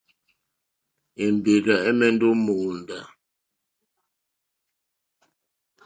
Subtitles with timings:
[1.23, 2.99] Èmbèrzà ɛ̀mɛ́ndɛ́ ó mòóndá.